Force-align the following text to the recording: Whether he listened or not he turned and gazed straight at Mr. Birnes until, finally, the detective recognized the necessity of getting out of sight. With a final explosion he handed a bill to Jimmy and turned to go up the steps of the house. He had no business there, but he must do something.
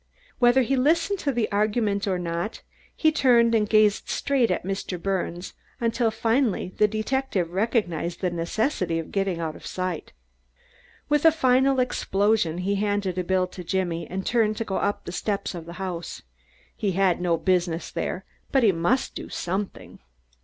Whether 0.39 0.63
he 0.63 0.75
listened 0.75 1.23
or 2.07 2.17
not 2.17 2.63
he 2.95 3.11
turned 3.11 3.53
and 3.53 3.69
gazed 3.69 4.09
straight 4.09 4.49
at 4.49 4.63
Mr. 4.65 4.99
Birnes 4.99 5.53
until, 5.79 6.09
finally, 6.09 6.69
the 6.77 6.87
detective 6.87 7.51
recognized 7.51 8.19
the 8.19 8.31
necessity 8.31 8.97
of 8.97 9.11
getting 9.11 9.39
out 9.39 9.55
of 9.55 9.63
sight. 9.63 10.11
With 11.07 11.23
a 11.23 11.31
final 11.31 11.79
explosion 11.79 12.57
he 12.65 12.73
handed 12.77 13.19
a 13.19 13.23
bill 13.23 13.45
to 13.49 13.63
Jimmy 13.63 14.07
and 14.07 14.25
turned 14.25 14.57
to 14.57 14.65
go 14.65 14.77
up 14.77 15.05
the 15.05 15.11
steps 15.11 15.53
of 15.53 15.67
the 15.67 15.73
house. 15.73 16.23
He 16.75 16.93
had 16.93 17.21
no 17.21 17.37
business 17.37 17.91
there, 17.91 18.25
but 18.51 18.63
he 18.63 18.71
must 18.71 19.13
do 19.13 19.29
something. 19.29 19.99